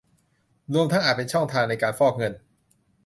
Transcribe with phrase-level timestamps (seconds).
[0.73, 2.33] รวมทั้งอาจเป็นช่องทางในการฟอกเงิน